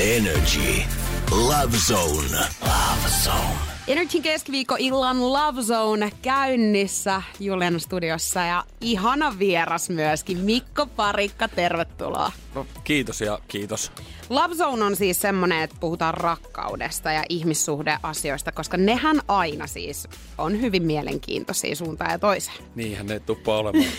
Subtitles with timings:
[0.00, 0.86] Energy.
[1.30, 2.32] Love Zone.
[2.62, 3.69] Love Zone.
[3.88, 10.38] Energy keskiviikko illan Love Zone käynnissä Julian studiossa ja ihana vieras myöskin.
[10.38, 12.32] Mikko Parikka, tervetuloa.
[12.54, 13.92] No, kiitos ja kiitos.
[14.30, 20.60] Love Zone on siis semmonen, että puhutaan rakkaudesta ja ihmissuhdeasioista, koska nehän aina siis on
[20.60, 22.56] hyvin mielenkiintoisia suuntaan ja toiseen.
[22.74, 23.92] Niinhän ne tuppaa olemaan.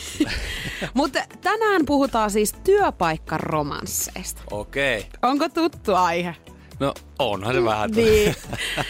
[0.94, 4.42] Mutta tänään puhutaan siis työpaikkaromansseista.
[4.52, 5.00] Okei.
[5.00, 5.32] Okay.
[5.32, 6.36] Onko tuttu aihe?
[6.82, 7.92] No onhan se vähän.
[7.92, 8.36] Niin.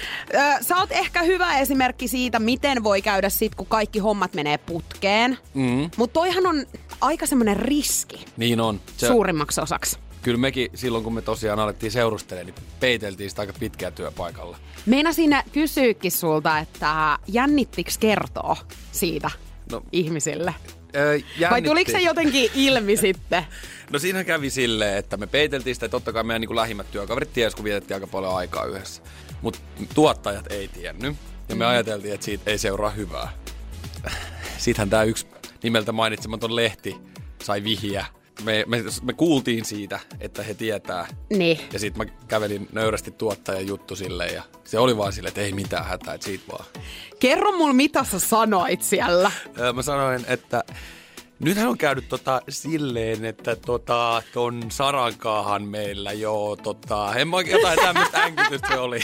[0.68, 5.38] Sä oot ehkä hyvä esimerkki siitä, miten voi käydä sit, kun kaikki hommat menee putkeen.
[5.54, 5.90] Mm.
[5.98, 6.66] Mutta toihan on
[7.02, 8.82] aika semmoinen riski Niin on.
[8.98, 9.08] se...
[9.08, 9.98] suurimmaksi osaksi.
[10.22, 14.58] Kyllä mekin silloin, kun me tosiaan alettiin seurustelemaan, niin peiteltiin sitä aika pitkää työpaikalla.
[14.86, 18.58] Meinasin kysyykin sulta, että jännittiks kertoo
[18.92, 19.30] siitä
[19.72, 19.82] No.
[19.92, 20.54] ihmisille?
[20.96, 21.20] Öö,
[21.50, 23.44] Vai tuliko se jotenkin ilmi sitten?
[23.90, 26.92] No siinä kävi silleen, että me peiteltiin sitä, että totta kai meidän niin kuin lähimmät
[26.92, 29.02] työkaverit ties, kun vietettiin aika paljon aikaa yhdessä.
[29.42, 29.60] Mutta
[29.94, 31.16] tuottajat ei tiennyt.
[31.50, 33.32] Ja me ajateltiin, että siitä ei seuraa hyvää.
[34.58, 35.28] Siitähän tämä yksi
[35.64, 36.98] nimeltä mainitsematon lehti
[37.44, 38.06] sai vihiä.
[38.44, 41.08] Me, me, me kuultiin siitä, että he tietää.
[41.30, 41.60] Niin.
[41.74, 45.54] Ja sitten mä kävelin nöyrästi tuottajan juttu sille ja se oli vaan silleen, että ei
[45.54, 46.66] mitään hätää, että siitä vaan.
[47.20, 49.32] Kerro mulle, mitä sä sanoit siellä.
[49.74, 50.64] Mä sanoin, että
[51.40, 57.80] nythän on käynyt tota silleen, että tota, ton Sarankaahan meillä jo, tota, en mä jotain
[57.80, 59.00] tämmöistä änkytystä se oli.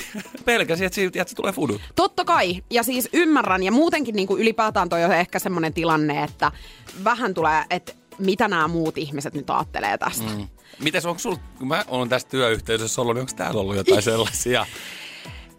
[0.45, 1.81] Pelkäsin, että siitä että se tulee fudut.
[1.95, 6.23] Totta kai, ja siis ymmärrän, ja muutenkin niin kuin ylipäätään toi on ehkä semmoinen tilanne,
[6.23, 6.51] että
[7.03, 10.23] vähän tulee, että mitä nämä muut ihmiset nyt ajattelee tästä.
[10.37, 10.47] Mm.
[10.79, 14.65] Mites onko sul, kun mä oon tässä työyhteisössä ollut, niin onko täällä ollut jotain sellaisia?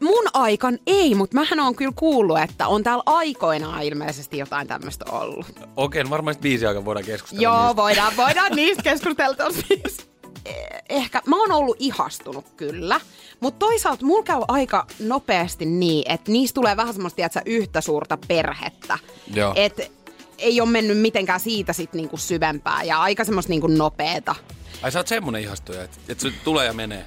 [0.00, 5.04] Mun aikan ei, mutta mähän on kyllä kuullut, että on täällä aikoinaan ilmeisesti jotain tämmöistä
[5.12, 5.46] ollut.
[5.76, 7.76] Okei, no varmaan viisi aikaa voidaan keskustella Joo, niistä.
[7.76, 10.08] voidaan, voidaan niistä keskustella siis.
[10.44, 10.54] Eh,
[10.88, 13.00] Ehkä, mä oon ollut ihastunut kyllä,
[13.40, 18.18] mutta toisaalta mulla käy aika nopeasti niin, että niistä tulee vähän semmoista, tiedätkö, yhtä suurta
[18.28, 18.98] perhettä.
[19.34, 19.52] Joo.
[19.56, 19.92] Et
[20.38, 24.34] ei ole mennyt mitenkään siitä sit niinku syvempää ja aika semmoista niinku nopeeta.
[24.82, 27.06] Ai sä oot semmonen ihastuja, että, että se tulee ja menee.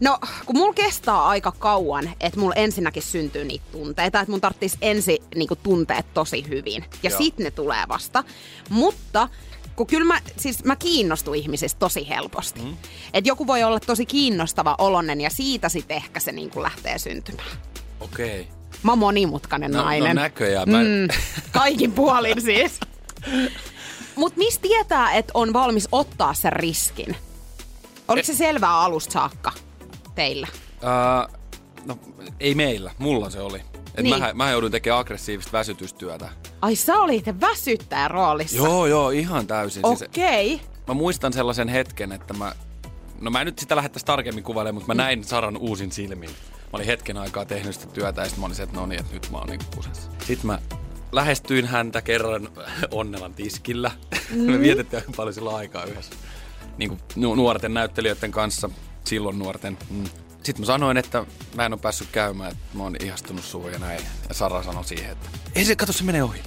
[0.00, 4.78] No, kun mulla kestää aika kauan, että mulla ensinnäkin syntyy niitä tunteita, että mun tarvitsisi
[4.80, 6.84] ensin niinku tunteet tosi hyvin.
[7.02, 7.18] Ja Joo.
[7.18, 8.24] sit ne tulee vasta.
[8.68, 9.28] Mutta
[9.76, 12.60] kun kyllä mä, siis mä kiinnostun ihmisistä tosi helposti.
[12.60, 12.76] Mm.
[13.14, 17.48] Että joku voi olla tosi kiinnostava olonen ja siitä sitten ehkä se niinku lähtee syntymään.
[18.00, 18.48] Okei.
[18.84, 20.16] Mä oon monimutkainen No, nainen.
[20.16, 20.70] no näköjään.
[20.70, 20.78] Mä...
[20.78, 21.08] Mm,
[21.52, 22.80] kaikin puolin siis.
[24.16, 27.16] Mut mistä tietää, että on valmis ottaa sen riskin?
[28.08, 29.52] Oliko se selvää alusta saakka
[30.14, 30.46] teillä?
[30.74, 31.36] Uh,
[31.86, 31.98] no,
[32.40, 32.90] ei meillä.
[32.98, 33.62] Mulla se oli.
[33.94, 34.18] Et Niin.
[34.18, 36.28] mä, mä joudun tekemään aggressiivista väsytystyötä.
[36.62, 38.56] Ai sä olit väsyttäjän roolissa.
[38.56, 39.82] Joo, joo, ihan täysin.
[39.86, 40.54] Siis, Okei.
[40.54, 40.66] Okay.
[40.88, 42.52] mä muistan sellaisen hetken, että mä...
[43.20, 46.30] No mä en nyt sitä lähdettäisi tarkemmin kuvailemaan, mutta mä näin Saran uusin silmin.
[46.74, 49.00] Mä olin hetken aikaa tehnyt sitä työtä ja sitten mä olin se, että no niin,
[49.00, 50.10] että nyt mä oon niinku kusessa.
[50.26, 50.58] Sitten mä
[51.12, 52.48] lähestyin häntä kerran
[52.90, 53.90] Onnelan tiskillä.
[54.30, 54.40] Mm.
[54.40, 56.12] me vietettiin aika paljon silloin aikaa yhdessä.
[56.78, 58.70] Niin kuin nu- nuorten näyttelijöiden kanssa,
[59.04, 59.78] silloin nuorten.
[59.90, 60.04] Mm.
[60.42, 61.26] Sitten mä sanoin, että
[61.56, 64.00] mä en ole päässyt käymään, että mä oon ihastunut suun ja näin.
[64.28, 66.40] Ja Sara sanoi siihen, että ei se, kato se menee ohi.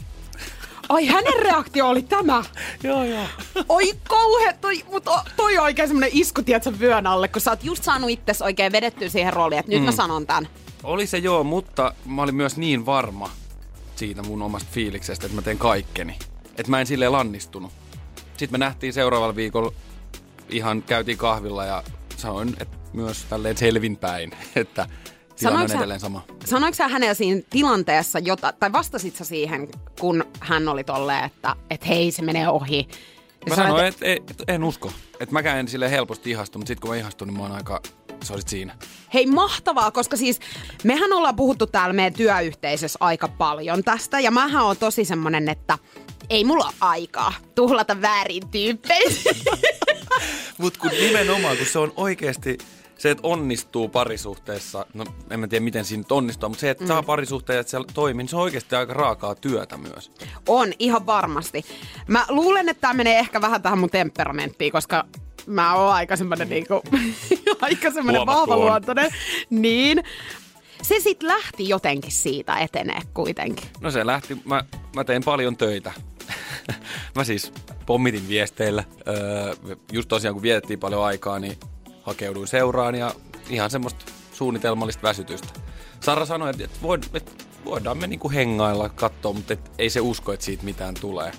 [0.90, 2.44] Ai hänen reaktio oli tämä.
[2.84, 3.26] joo, joo.
[3.70, 7.52] Oi kauhe, toi, mut o- toi on oikein semmonen isku, tiedätkö, vyön alle, kun sä
[7.52, 9.86] oot just saanut itses oikein vedettyä siihen rooliin, että nyt mm.
[9.86, 10.48] mä sanon tän.
[10.84, 13.30] Oli se joo, mutta mä olin myös niin varma
[13.96, 16.20] siitä mun omasta fiiliksestä, että mä teen kaikkeni.
[16.58, 17.72] Että mä en silleen lannistunut.
[18.38, 19.72] Sitten me nähtiin seuraavalla viikolla,
[20.50, 21.84] ihan käytiin kahvilla ja
[22.18, 24.88] sanoin että myös tälleen selvinpäin, että
[25.38, 26.24] tilanne on Sanoitko sä- edelleen sama.
[26.46, 29.68] Sanoiko sä hänellä siinä tilanteessa, jota, tai vastasit sä siihen,
[30.00, 32.88] kun hän oli tolleen, että et hei, se menee ohi?
[33.50, 34.92] Mä sä sanoin, että et, et, en usko.
[35.20, 37.82] Että mäkään en sille helposti ihastu, mutta sitten kun mä ihastun, niin mä oon aika,
[38.32, 38.76] olisit siinä.
[39.14, 40.40] Hei, mahtavaa, koska siis
[40.84, 45.78] mehän ollaan puhuttu täällä meidän työyhteisössä aika paljon tästä, ja mähän on tosi semmonen, että
[46.30, 49.36] ei mulla ole aikaa tuhlata väärin tyyppeihin.
[50.58, 52.58] Mut kun nimenomaan, kun se on oikeasti
[52.98, 56.84] se, että onnistuu parisuhteessa, no en mä tiedä miten siinä nyt onnistuu, mutta se, että
[56.84, 56.88] mm.
[56.88, 60.12] saa parisuhteen, että se toimii, niin se on oikeasti aika raakaa työtä myös.
[60.48, 61.66] on, ihan varmasti.
[62.08, 65.06] Mä luulen, että tämä menee ehkä vähän tähän mun temperamenttiin, koska
[65.46, 66.82] mä oon aika semmonen niinku,
[67.62, 69.12] aika semmonen vahvaluontoinen.
[69.50, 70.04] Niin.
[70.82, 73.70] Se sit lähti jotenkin siitä etenee kuitenkin.
[73.82, 74.64] No se lähti, mä,
[74.96, 75.92] mä tein paljon töitä.
[77.16, 77.54] mä siis
[77.86, 78.84] pommitin viesteillä.
[79.08, 79.56] Öö,
[79.92, 81.58] just tosiaan kun vietettiin paljon aikaa, niin
[82.08, 83.16] hakeuduin seuraan ja
[83.50, 85.48] ihan semmoista suunnitelmallista väsytystä.
[86.00, 87.32] Sara sanoi, että, void, että
[87.66, 91.32] voidaan me niinku hengailla, katsoa, mutta et ei se usko, että siitä mitään tulee.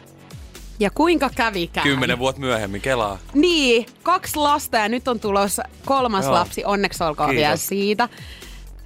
[0.80, 1.86] Ja kuinka kävikään?
[1.86, 3.18] Kymmenen vuotta myöhemmin, kelaa.
[3.34, 6.34] Niin, kaksi lasta ja nyt on tulossa kolmas Joo.
[6.34, 6.64] lapsi.
[6.64, 7.40] Onneksi olkoon Kiitos.
[7.40, 8.08] vielä siitä.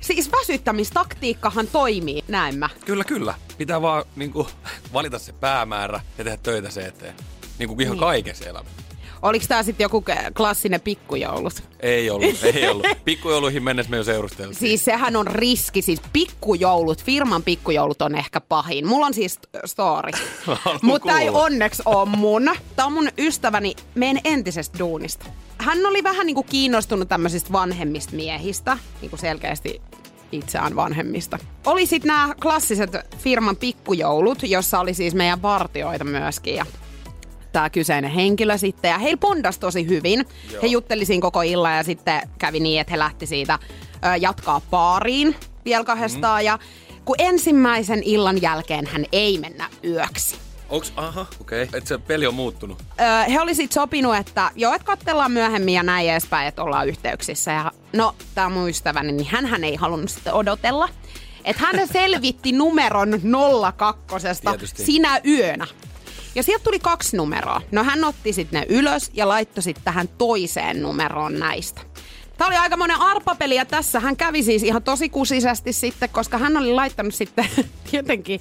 [0.01, 2.69] Siis väsyttämistaktiikkahan toimii, näin mä.
[2.85, 3.35] Kyllä, kyllä.
[3.59, 4.49] Pitää vaan niin kuin,
[4.93, 7.15] valita se päämäärä ja tehdä töitä se eteen.
[7.59, 8.82] Niin kuin ihan kaikessa elämässä.
[9.23, 10.05] Oliko tää sitten joku
[10.37, 11.63] klassinen pikkujoulut?
[11.81, 12.87] Ei ollut, ei ollut.
[13.05, 14.59] Pikkujouluihin mennessä me jo seurusteltiin.
[14.59, 18.87] Siis sehän on riski, siis pikkujoulut, firman pikkujoulut on ehkä pahin.
[18.87, 20.11] Mulla on siis story.
[20.83, 22.51] Mutta ei onneksi ole mun.
[22.77, 25.27] Tää on mun ystäväni meidän entisestä duunista.
[25.59, 29.83] Hän oli vähän niinku kiinnostunut tämmöisistä vanhemmista miehistä, niinku selkeästi
[30.33, 31.39] itseään vanhemmista.
[31.67, 36.55] Oli sitten nämä klassiset firman pikkujoulut, jossa oli siis meidän vartioita myöskin.
[36.55, 36.67] Ja
[37.53, 38.89] tämä kyseinen henkilö sitten.
[38.89, 40.27] Ja heillä pondas tosi hyvin.
[40.63, 43.59] He jutteli siinä koko illan ja sitten kävi niin, että he lähti siitä
[44.05, 46.43] ö, jatkaa baariin vielä kahdestaan.
[46.43, 46.47] Mm.
[46.47, 46.59] Ja
[47.05, 50.37] kun ensimmäisen illan jälkeen hän ei mennä yöksi.
[50.69, 51.63] Onks, aha, okei.
[51.63, 51.79] Okay.
[51.79, 52.79] Että se peli on muuttunut.
[52.81, 56.89] Ö, he oli sitten sopinut, että joo, että katsellaan myöhemmin ja näin edespäin, että ollaan
[56.89, 57.53] yhteyksissä.
[57.53, 60.89] Ja no, tämä mun ystäväni, niin hän ei halunnut sitten odotella.
[61.45, 63.21] Että hän selvitti numeron
[63.77, 64.07] 02
[64.43, 64.85] Tietysti.
[64.85, 65.67] sinä yönä.
[66.35, 67.63] Ja sieltä tuli kaksi numeroa.
[67.71, 71.81] No hän otti sitten ne ylös ja laittoi sitten tähän toiseen numeroon näistä.
[72.39, 76.39] Tämä oli aika monen arpapeli ja tässä hän kävi siis ihan tosi kusisesti sitten, koska
[76.39, 77.49] hän oli laittanut sitten
[77.91, 78.41] tietenkin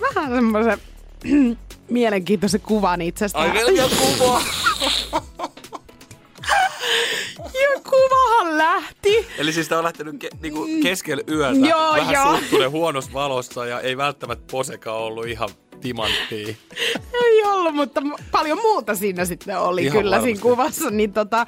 [0.00, 0.78] vähän semmoisen
[1.88, 3.52] mielenkiintoisen kuvan itsestään.
[3.52, 4.42] vielä kuva.
[7.44, 9.26] Ja kuvahan lähti.
[9.38, 11.68] Eli siis tää on lähtenyt ke, niinku keskellä yötä.
[11.68, 12.70] Joo, vähän joo.
[12.70, 15.48] huonossa valossa ja ei välttämättä posekaan ollut ihan
[15.80, 16.54] timanttia.
[17.24, 20.42] Ei ollut, mutta paljon muuta siinä sitten oli Ihan kyllä siinä varmasti.
[20.42, 20.90] kuvassa.
[20.90, 21.46] Niin tota,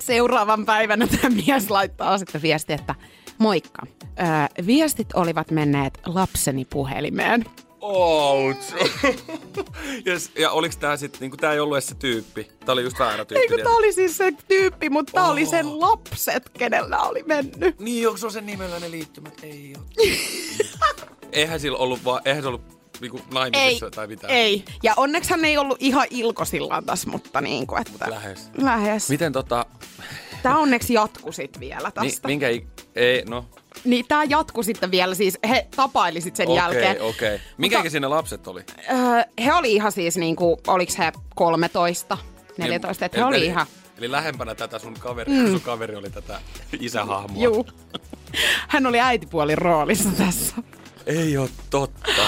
[0.00, 2.94] seuraavan päivänä tämä mies laittaa sitten viesti, että
[3.38, 3.82] moikka.
[4.20, 7.44] Öö, viestit olivat menneet lapseni puhelimeen.
[7.80, 8.74] Ouch.
[10.06, 12.50] ja, s- ja oliks tää sit, niinku tää ei ollut edes se tyyppi.
[12.64, 13.34] Tää oli just väärä tyyppi.
[13.42, 13.64] Ei kun tiedät?
[13.64, 15.50] tää oli siis se tyyppi, mutta tää oli Oh.
[15.50, 17.78] sen lapset, kenellä oli mennyt.
[17.80, 19.34] Niin, onko se on sen nimellä ne liittymät?
[19.42, 20.06] Ei oo.
[21.32, 24.32] eihän sillä ollut vaan, eihän se ollut niinku naimisissa Ei, tai mitään.
[24.32, 24.64] ei.
[24.82, 28.10] Ja onneksi hän ei ollut ihan ilkosillaan tässä, mutta niin kuin, että...
[28.10, 28.50] Lähes.
[28.58, 29.08] Lähes.
[29.08, 29.66] Miten tota,
[30.42, 32.28] Tää onneksi jatku sit vielä tästä.
[32.28, 32.66] minkä, i-
[32.96, 33.46] ei, no,
[33.84, 37.02] Niin tää jatku sitten vielä, siis he tapaili sit sen okei, jälkeen.
[37.02, 37.40] okei.
[37.58, 38.60] Minkä ikäisiä ne lapset oli?
[38.90, 38.96] Öö,
[39.44, 42.18] he oli ihan siis niinku, oliks he 13,
[42.58, 43.66] 14, että he Eli- oli eli- ihan...
[43.98, 45.50] Eli lähempänä tätä sun kaveri, mm.
[45.50, 46.40] sun kaveri oli tätä
[46.80, 47.42] isähahmoa.
[47.44, 47.66] Juu.
[48.68, 50.54] Hän oli äitipuolin roolissa tässä.
[51.06, 52.22] Ei oo totta.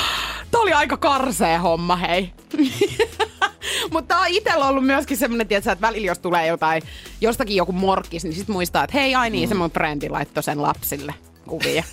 [0.51, 2.33] Tämä oli aika karsea homma, hei.
[3.93, 6.83] Mutta tää on itsellä ollut myöskin semmonen, tietsä, että välillä jos tulee jotain,
[7.21, 9.49] jostakin joku morkkis, niin sit muistaa, että hei, ai niin, mm.
[9.49, 11.15] se mun frendi laittoi sen lapsille
[11.47, 11.85] kuvia.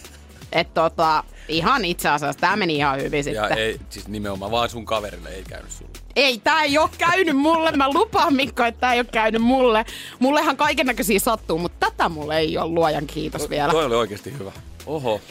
[0.52, 3.50] että tota, ihan itse asiassa, tämä meni ihan hyvin sitten.
[3.50, 5.92] Ja ei, siis nimenomaan vaan sun kaverille ei käynyt sulle.
[6.16, 7.72] Ei, tää ei oo käynyt mulle.
[7.72, 9.86] Mä lupaan Mikko, että tää ei oo käynyt mulle.
[10.20, 13.72] Mullehan kaiken näköisiä sattuu, mutta tätä mulle ei ole luojan kiitos vielä.
[13.72, 14.52] Toi oli oikeasti hyvä.
[14.86, 15.22] Oho.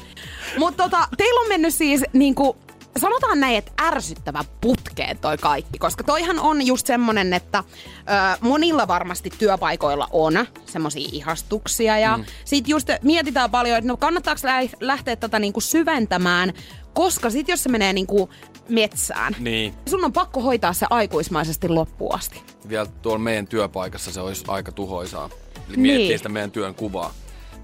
[0.58, 2.56] Mutta tota, teillä on mennyt siis niinku,
[3.00, 5.78] sanotaan näin, että ärsyttävä putkeen toi kaikki.
[5.78, 8.02] Koska toihan on just semmonen, että ö,
[8.40, 11.98] monilla varmasti työpaikoilla on semmosia ihastuksia.
[11.98, 12.24] Ja mm.
[12.44, 16.52] sit just mietitään paljon, että no kannattaako lä- lähteä tätä niinku syventämään,
[16.94, 18.30] koska sit jos se menee niinku
[18.68, 19.74] metsään, Niin.
[19.88, 22.42] sun on pakko hoitaa se aikuismaisesti loppuun asti.
[22.68, 25.30] Vielä tuolla meidän työpaikassa se olisi aika tuhoisaa.
[25.56, 25.80] Eli Niin.
[25.80, 27.12] miettii sitä meidän työn kuvaa.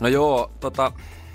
[0.00, 0.93] No joo, tota,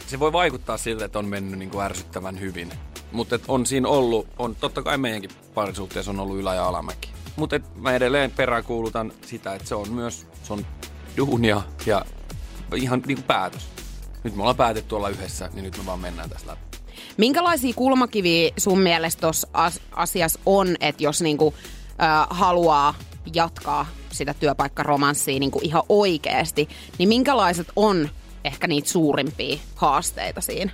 [0.08, 2.72] se voi vaikuttaa siltä, että on mennyt niin kuin ärsyttävän hyvin.
[3.16, 7.10] Mutta on siinä ollut, on totta kai meidänkin parisuhteessa on ollut ylä- ja alamäki.
[7.36, 10.66] Mutta mä edelleen peräänkuulutan sitä, että se on myös se on
[11.18, 12.06] duunia ja
[12.76, 13.68] ihan niin kuin päätös.
[14.24, 16.62] Nyt me ollaan päätetty olla yhdessä, niin nyt me vaan mennään tässä läpi.
[17.18, 21.54] Minkälaisia kulmakiviä sun mielestä tuossa as- asiassa on, että jos niinku,
[21.90, 21.96] ö,
[22.30, 22.94] haluaa
[23.34, 28.10] jatkaa sitä työpaikkaromanssia niinku ihan oikeasti, niin minkälaiset on
[28.44, 30.72] ehkä niitä suurimpia haasteita siinä?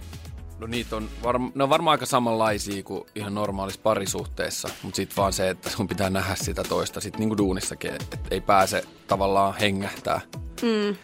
[0.62, 5.18] No niitä on, varm- ne on varmaan aika samanlaisia kuin ihan normaalissa parisuhteessa, mutta sitten
[5.18, 9.56] vaan se, että sun pitää nähdä sitä toista sit niinku duunissakin, että ei pääse tavallaan
[9.60, 10.22] hengähtää.
[10.62, 10.96] Mm.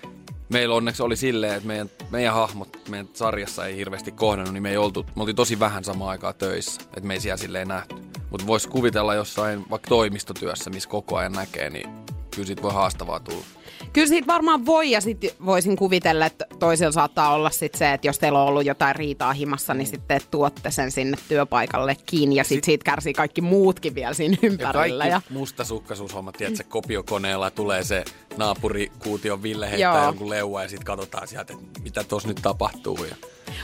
[0.50, 4.70] Meillä onneksi oli silleen, että meidän, meidän hahmot meidän sarjassa ei hirveästi kohdannut, niin me
[4.70, 7.96] ei oltu, me oltiin tosi vähän samaan aikaa töissä, että me ei siellä silleen nähty.
[8.30, 11.90] Mutta voisi kuvitella jossain vaikka toimistotyössä, missä koko ajan näkee, niin
[12.36, 13.46] kyllä siitä voi haastavaa tulla.
[13.94, 18.08] Kyllä siitä varmaan voi ja sitten voisin kuvitella, että toisella saattaa olla sit se, että
[18.08, 22.44] jos teillä on ollut jotain riitaa himassa, niin sitten tuotte sen sinne työpaikalle kiinni ja
[22.44, 25.04] sitten siitä kärsii kaikki muutkin vielä siinä Ja ympärillä.
[25.08, 25.40] kaikki Ja...
[25.40, 28.06] mustasukkaisuushommat, tiedätkö, kopiokoneella tulee se
[28.38, 30.06] naapurikuution Ville heittää Joo.
[30.06, 33.04] jonkun leua ja sitten katsotaan sieltä, että mitä tuossa nyt tapahtuu.
[33.10, 33.16] Ja,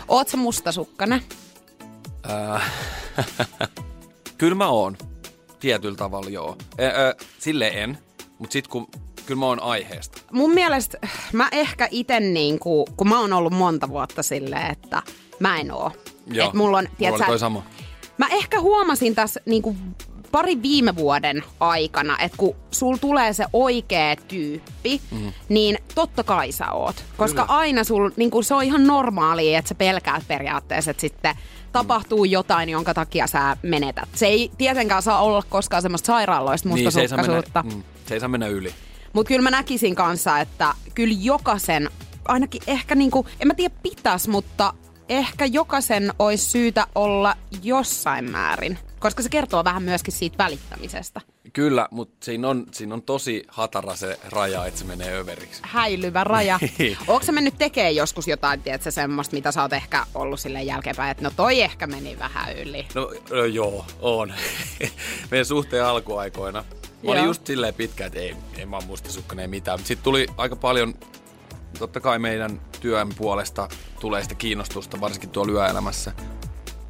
[0.08, 1.22] Oot sä mustasukkainen?
[2.24, 2.62] ää,
[4.38, 4.98] kyllä mä oon.
[5.60, 6.58] tietyllä tavalla joo.
[6.80, 7.98] Ö, ö, sille en,
[8.40, 8.88] mutta sit kun,
[9.26, 10.22] kyllä mä oon aiheesta.
[10.32, 10.98] Mun mielestä
[11.34, 15.02] mä ehkä ite niinku, kun mä oon ollut monta vuotta silleen, että
[15.40, 15.92] mä en oo.
[16.28, 17.64] Joo, Et mulla on, mulla tiedätkö, oli toi sama.
[18.18, 19.76] Mä ehkä huomasin tässä niinku
[20.32, 25.34] pari viime vuoden aikana, että kun sul tulee se oikea tyyppi, mm.
[25.50, 27.04] niin totta kai sä oot.
[27.18, 27.58] Koska Kyllä.
[27.58, 31.36] aina sul, niinku se on ihan normaalia, että sä pelkäät periaatteessa, että sitten
[31.72, 34.10] tapahtuu jotain, jonka takia sä menetät.
[34.16, 37.64] Se ei tietenkään saa olla koskaan semmoista sairaaloista Niin, se ei, mennä, mustasukkaisuutta.
[37.64, 38.74] mm, se ei saa mennä yli.
[39.14, 41.90] Mutta kyllä mä näkisin kanssa, että kyllä jokaisen,
[42.26, 44.74] ainakin ehkä niinku, en mä tiedä pitäis, mutta
[45.10, 48.80] ehkä jokaisen olisi syytä olla jossain määrin.
[49.00, 51.22] Koska se kertoo vähän myöskin siitä välittämisestä.
[51.54, 55.62] Kyllä, mutta siinä on, siinä on tosi hatara se raja, että se menee överiksi.
[55.66, 56.60] Häilyvä raja.
[56.80, 56.98] Niin.
[57.08, 61.12] Onko se mennyt tekee joskus jotain, tiedätkö, semmoista, mitä sä oot ehkä ollut silleen jälkeenpäin,
[61.12, 62.88] että no toi ehkä meni vähän yli.
[62.96, 64.34] No, no joo, on.
[65.32, 66.64] Meidän suhteen alkuaikoina.
[67.04, 69.80] Mä olin just silleen pitkä, että ei, ei mä oon mustasukkainen, ei mitään.
[69.80, 70.94] Sitten tuli aika paljon,
[71.80, 73.68] totta kai meidän työn puolesta
[74.00, 76.12] tulee sitä kiinnostusta, varsinkin tuolla yöelämässä.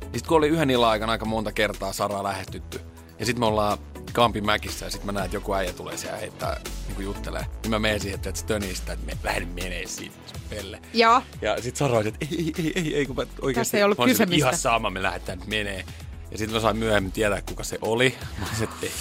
[0.02, 2.82] Sitten kun oli yhden illan aikana aika monta kertaa Saraa lähestytty,
[3.20, 3.78] ja sitten me ollaan
[4.14, 7.46] Kampin mäkissä, ja sitten mä näen, että joku äijä tulee siellä heittää, niin kuin juttelee.
[7.64, 10.16] Niin mä menen siihen, että se tönii sitä, että me lähden menee siitä
[10.50, 10.82] pelle.
[10.94, 11.22] Joo.
[11.42, 13.54] Ja sit sanoin, että ei, ei, ei, ei, kun mä oikeasti...
[13.54, 15.86] Tässä ei ollut kyse että Ihan sama, me lähdetään nyt menee.
[16.32, 18.16] Ja sitten mä sain myöhemmin tietää, kuka se oli.
[18.40, 18.92] Mä olisin, että ei.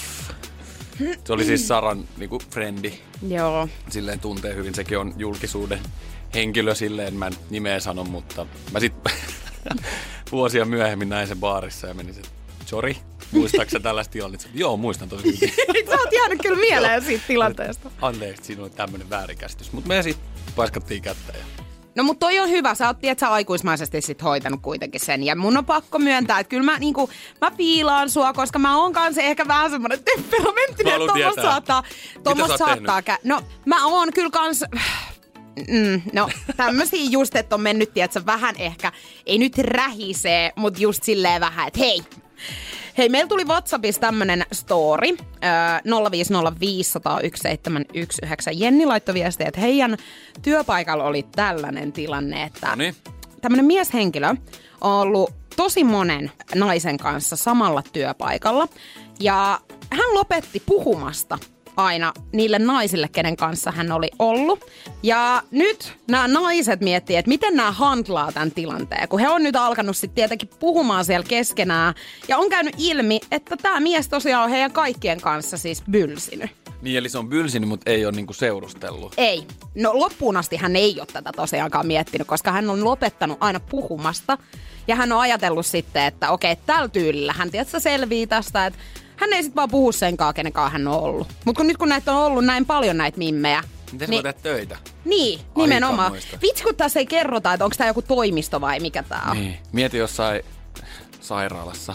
[1.24, 2.92] Se oli siis Saran niinku frendi.
[3.28, 3.68] Joo.
[3.90, 4.74] Silleen tuntee hyvin.
[4.74, 5.80] Sekin on julkisuuden
[6.34, 7.14] henkilö silleen.
[7.14, 8.94] Mä en nimeä sano, mutta mä sit
[10.32, 12.22] vuosia myöhemmin näin sen baarissa ja menin se,
[12.66, 12.94] sorry,
[13.32, 14.48] muistaaks sä tällaista tilannetta?
[14.54, 15.54] Joo, muistan tosi hyvin.
[15.90, 17.90] Sä oot jäänyt kyllä mieleen siitä tilanteesta.
[18.02, 19.72] Anteeksi, siinä oli tämmönen väärinkäsitys.
[19.72, 21.61] Mutta me sitten paiskattiin kättä ja
[21.94, 25.22] No mutta toi on hyvä, sä oot tiedät, sä aikuismaisesti sit hoitanut kuitenkin sen.
[25.22, 28.92] Ja mun on pakko myöntää, että kyllä mä, niinku, mä fiilaan sua, koska mä oon
[28.92, 30.92] kanssa ehkä vähän semmonen temperamenttinen,
[31.34, 31.44] tietää.
[31.44, 31.82] saattaa,
[32.42, 34.64] oot saattaa kä- No mä oon kyllä kans...
[35.68, 38.92] Mm, no tämmösiä just, että on mennyt, tiedätkö, vähän ehkä,
[39.26, 42.02] ei nyt rähisee, mutta just silleen vähän, että hei,
[42.98, 45.08] Hei, meillä tuli WhatsAppissa tämmönen story,
[45.44, 45.88] äh, 050501719.
[48.54, 49.96] Jenni laittoi viestiä, että heidän
[50.42, 52.94] työpaikalla oli tällainen tilanne, että Noniin.
[53.40, 54.28] tämmönen mieshenkilö
[54.80, 58.68] on ollut tosi monen naisen kanssa samalla työpaikalla.
[59.20, 61.38] Ja hän lopetti puhumasta
[61.76, 64.64] aina niille naisille, kenen kanssa hän oli ollut.
[65.02, 69.56] Ja nyt nämä naiset miettii, että miten nämä handlaa tämän tilanteen, kun he on nyt
[69.56, 71.94] alkanut sitten tietenkin puhumaan siellä keskenään.
[72.28, 76.50] Ja on käynyt ilmi, että tämä mies tosiaan on heidän kaikkien kanssa siis bylsinyt.
[76.82, 79.14] Niin, eli se on bylsinyt, mutta ei ole niinku seurustellut.
[79.16, 79.46] Ei.
[79.74, 84.38] No loppuun asti hän ei ole tätä tosiaankaan miettinyt, koska hän on lopettanut aina puhumasta.
[84.88, 88.78] Ja hän on ajatellut sitten, että okei, tällä tyylillä hän tietysti selvii tästä, että
[89.22, 91.28] hän ei sitten vaan puhu senkaan, kenenkaan hän on ollut.
[91.44, 94.76] Mutta kun nyt kun näitä on ollut näin paljon näitä mimmejä, Miten niin, tehdä töitä?
[95.04, 96.12] niin nimenomaan.
[96.12, 96.38] muista.
[96.42, 99.36] Vitsi kun tässä ei kerrota, että onko tämä joku toimisto vai mikä tämä on.
[99.36, 99.58] Niin.
[99.72, 100.42] Mieti jossain
[101.20, 101.94] sairaalassa.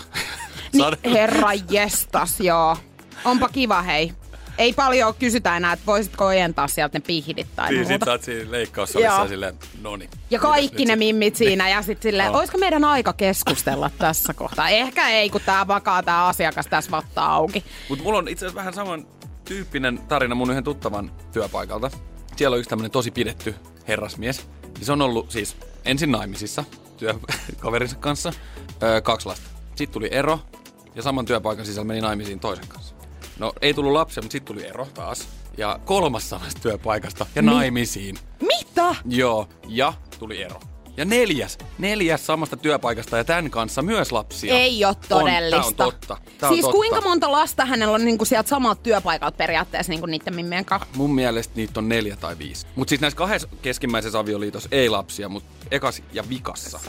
[0.73, 0.83] Niin,
[1.15, 2.77] herra jestas, joo.
[3.25, 4.13] Onpa kiva, hei.
[4.57, 8.05] Ei paljon kysytä enää, että voisitko ojentaa sieltä ne pihdit tai Niin, sit muuta.
[8.05, 10.09] sä oot siinä leikkaussalissa silleen, noni.
[10.31, 11.37] Ja kaikki ne mimmit Niin.
[11.49, 12.37] siinä ja sitten silleen, Joo.
[12.37, 14.69] olisiko meidän aika keskustella tässä kohtaa?
[14.69, 17.63] Ehkä ei, kun tää vakaa tää asiakas tässä vattaa auki.
[17.89, 19.07] Mutta mulla on itse asiassa vähän saman
[19.45, 21.91] tyyppinen tarina mun yhden tuttavan työpaikalta.
[22.35, 23.55] Siellä on yksi tämmönen tosi pidetty
[23.87, 24.47] herrasmies.
[24.79, 26.63] Ja se on ollut siis ensin naimisissa
[26.97, 28.33] työkaverinsa kanssa.
[28.83, 29.49] Öö, kaksi lasta.
[29.75, 30.39] Sitten tuli ero
[30.95, 32.95] ja saman työpaikan sisällä meni naimisiin toisen kanssa.
[33.39, 35.27] No ei tullut lapsia, mutta sitten tuli ero taas.
[35.57, 38.15] Ja kolmas samasta työpaikasta ja naimisiin.
[38.41, 38.95] Mitä?
[39.05, 40.59] Joo, ja tuli ero.
[40.97, 44.53] Ja neljäs, neljäs samasta työpaikasta ja tämän kanssa myös lapsia.
[44.53, 45.57] Ei ole todellista.
[45.67, 46.17] On, tää on totta.
[46.37, 46.77] Tää siis on totta.
[46.77, 50.87] kuinka monta lasta hänellä on niinku sieltä samalta työpaikalta periaatteessa niinku niiden mimmien kanssa?
[50.95, 52.67] Mun mielestä niitä on neljä tai viisi.
[52.75, 56.79] Mutta siis näissä kahdessa keskimmäisessä avioliitossa ei lapsia, mutta ekas ja vikassa.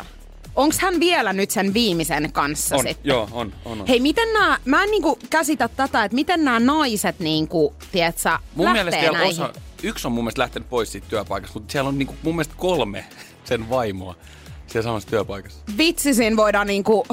[0.56, 3.10] Onks hän vielä nyt sen viimeisen kanssa On, sitten?
[3.10, 3.86] joo, on, on, on.
[3.86, 8.64] Hei, miten nämä, mä en niinku käsitä tätä, että miten nämä naiset niinku, tiedätkö, mun
[8.64, 9.42] lähtee mielestä vielä näihin.
[9.42, 9.52] osa,
[9.82, 13.04] yksi on mun mielestä lähtenyt pois siitä työpaikasta, mutta siellä on niinku mun mielestä kolme
[13.44, 14.14] sen vaimoa
[14.66, 15.58] siellä samassa työpaikassa.
[15.78, 17.06] Vitsi, siinä voidaan niinku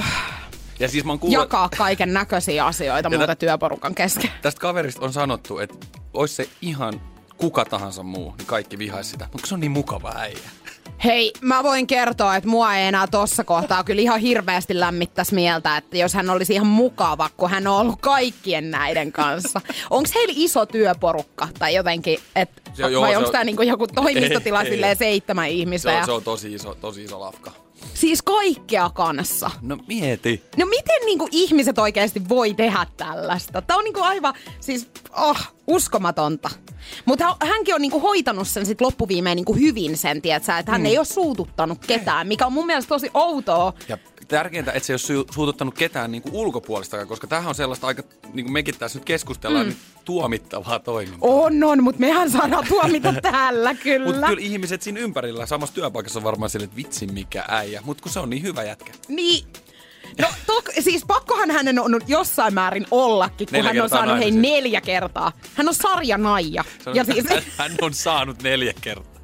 [0.80, 4.32] Ja siis mä oon kuullut, jakaa kaiken näköisiä asioita muuta tä- työporukan kesken.
[4.42, 5.76] tästä kaverista on sanottu, että
[6.14, 7.02] olisi se ihan
[7.38, 9.30] kuka tahansa muu, niin kaikki vihaisi sitä.
[9.32, 10.38] Mutta se on niin mukava äijä.
[11.04, 15.78] Hei, mä voin kertoa, että mua ei enää tossa kohtaa kyllä ihan hirveästi lämmittäisi mieltä,
[15.78, 19.62] että jos hän olisi ihan mukava, kun hän on ollut kaikkien näiden kanssa.
[19.90, 23.88] Onko heillä iso työporukka tai jotenkin, et, Se joo, vai onko on- tämä niinku joku
[23.88, 24.96] toimistotila Ei, ei.
[24.96, 25.90] seitsemän ihmistä?
[25.90, 26.06] Se on, ja...
[26.06, 27.65] se on tosi iso, tosi iso lafka.
[28.06, 29.52] Siis kaikkea kanssa.
[29.62, 30.44] No mieti.
[30.58, 33.62] No miten niinku ihmiset oikeasti voi tehdä tällaista?
[33.62, 36.50] Tämä on niinku aivan, siis oh, uskomatonta.
[37.06, 40.86] Mutta hänkin on niinku hoitanut sen sit loppuviimeen niinku hyvin sen, tietsä, että hän mm.
[40.86, 43.74] ei ole suututtanut ketään, mikä on mun mielestä tosi outoa.
[43.90, 47.88] Ja tärkeintä, että se ei ole suututtanut ketään niin kuin ulkopuolistakaan, koska tämähän on sellaista
[47.88, 48.04] aika,
[48.34, 49.70] niin kuin mekin tässä nyt keskustellaan, mm.
[49.70, 51.30] niin tuomittavaa toimintaa.
[51.30, 54.06] On, on, mutta mehän saadaan tuomita täällä kyllä.
[54.06, 58.04] Mutta kyllä ihmiset siinä ympärillä samassa työpaikassa on varmaan sille, että vitsi mikä äijä, mutta
[58.04, 58.92] kun se on niin hyvä jätkä.
[59.08, 59.48] Niin,
[60.22, 64.32] No tok, siis pakkohan hänen on jossain määrin ollakin, kun neljä hän on saanut hei
[64.32, 65.32] neljä kertaa.
[65.56, 66.64] Hän on sarja Naija.
[66.94, 67.26] ja siis...
[67.58, 69.15] Hän on saanut neljä kertaa.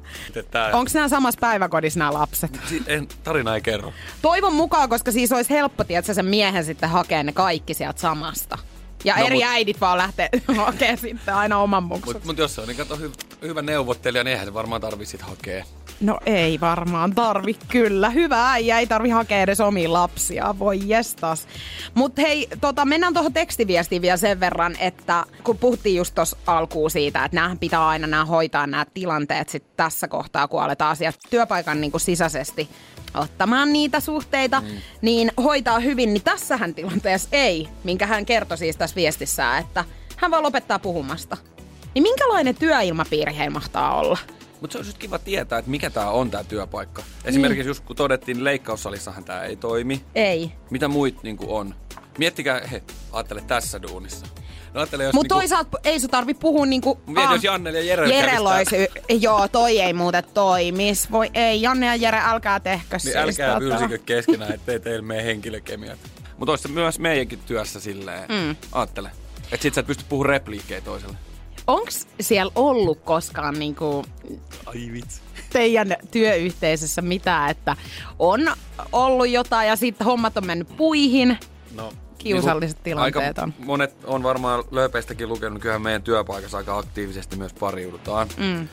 [0.50, 0.66] Tää...
[0.66, 2.60] Onko nämä samassa päiväkodissa nämä lapset?
[2.68, 3.92] Si- en, tarina ei kerro.
[4.22, 8.58] Toivon mukaan, koska siis olisi helppo, että sen miehen sitten hakee ne kaikki sieltä samasta.
[9.04, 9.44] Ja no, eri mut...
[9.44, 12.14] äidit vaan lähtee hakemaan sitten aina oman muksun.
[12.14, 15.18] Mutta mut jos se on niin kato, hy- hyvä neuvottelija, niin eihän se varmaan tarvitse
[15.20, 15.64] hakea.
[16.02, 18.10] No ei varmaan tarvi kyllä.
[18.10, 20.54] Hyvä äijä, ei tarvi hakea edes omiin lapsia.
[20.58, 21.46] Voi jestas.
[21.94, 26.90] Mutta hei, tota, mennään tuohon tekstiviestiin vielä sen verran, että kun puhuttiin just tuossa alkuun
[26.90, 31.18] siitä, että nämä pitää aina nämä hoitaa nämä tilanteet sit tässä kohtaa, kun aletaan asiat
[31.30, 32.68] työpaikan niin kuin sisäisesti
[33.14, 34.66] ottamaan niitä suhteita, mm.
[35.02, 39.84] niin hoitaa hyvin, niin tässähän tilanteessa ei, minkä hän kertoi siis tässä viestissä, että
[40.16, 41.36] hän vaan lopettaa puhumasta.
[41.94, 44.18] Niin minkälainen työilmapiiri heillä mahtaa olla?
[44.62, 47.02] Mutta se olisi kiva tietää, että mikä tämä on tämä työpaikka.
[47.24, 47.68] Esimerkiksi niin.
[47.68, 50.04] just kun todettiin, leikkaussalissahan tämä ei toimi.
[50.14, 50.52] Ei.
[50.70, 51.74] Mitä muit niin on?
[52.18, 54.26] Miettikää, he, ajattele tässä duunissa.
[54.74, 57.00] No Mutta niinku, toisaalta ei sun tarvi puhua niinku...
[57.06, 58.76] Mietin, ah, jos Janne ja Jere Jere loisi,
[59.08, 61.10] Joo, toi ei muuten toimis.
[61.10, 63.16] Voi ei, Janne ja Jere, älkää tehkö niin siis.
[63.16, 63.98] Älkää tota.
[64.06, 65.98] keskenään, ettei teillä mene henkilökemiat.
[66.38, 68.56] Mutta olisi myös meidänkin työssä silleen, mm.
[68.72, 69.10] ajattele.
[69.52, 71.16] Että sit sä et pysty puhumaan repliikkejä toiselle.
[71.66, 74.04] Onks siellä ollut koskaan niinku...
[74.66, 75.20] Ai vitsi
[75.52, 77.76] teidän työyhteisössä mitään, että
[78.18, 78.52] on
[78.92, 81.38] ollut jotain ja sitten hommat on mennyt puihin?
[81.74, 83.54] No, kiusalliset niin tilanteet on.
[83.58, 88.28] Monet on varmaan lööpeistäkin lukenut, kyllähän meidän työpaikassa aika aktiivisesti myös pariudutaan.
[88.36, 88.68] Mm.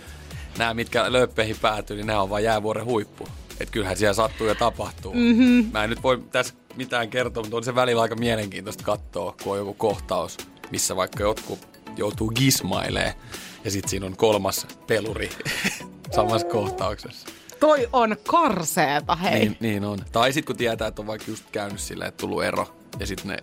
[0.57, 3.27] Nämä, mitkä lööppeihin päätyy, niin nämä on vain jäävuoren huippu.
[3.51, 5.13] Että kyllähän siellä sattuu ja tapahtuu.
[5.13, 5.71] Mm-hmm.
[5.71, 9.51] Mä en nyt voi tässä mitään kertoa, mutta on se välillä aika mielenkiintoista katsoa, kun
[9.53, 10.37] on joku kohtaus,
[10.71, 13.15] missä vaikka jotkut joutuu gismailee
[13.63, 15.29] ja sitten siinä on kolmas peluri
[16.15, 17.27] samassa kohtauksessa.
[17.59, 19.39] Toi on karseeta, hei.
[19.39, 19.99] Niin, niin on.
[20.11, 22.67] Tai sitten kun tietää, että on vaikka just käynyt silleen, että tullut ero,
[22.99, 23.37] ja sitten ne,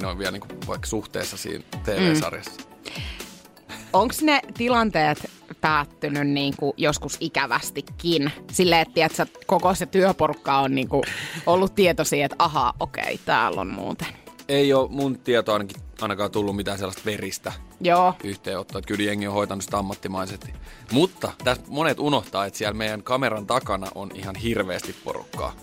[0.00, 2.60] ne on vielä niinku vaikka suhteessa siinä TV-sarjassa.
[2.60, 2.68] Mm.
[3.92, 5.30] Onko ne tilanteet
[5.60, 8.32] päättynyt niinku joskus ikävästikin?
[8.52, 11.02] Silleen, että tiedätkö, koko se työporukka on niinku
[11.46, 14.08] ollut tietoisia, että ahaa, okei, täällä on muuten.
[14.48, 18.14] Ei ole mun tieto ainakin ainakaan tullut mitään sellaista veristä Joo.
[18.24, 18.78] yhteenottoa.
[18.78, 20.52] Että kyllä jengi on hoitanut sitä ammattimaisesti.
[20.92, 25.54] Mutta tässä monet unohtaa, että siellä meidän kameran takana on ihan hirveästi porukkaa.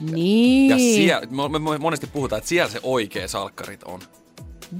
[0.00, 0.70] Niin.
[0.70, 4.00] Ja siellä, me, me monesti puhutaan, että siellä se oikea salkkarit on.